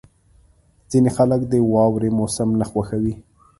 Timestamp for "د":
1.47-1.53